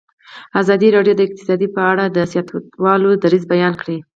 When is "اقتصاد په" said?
1.27-1.81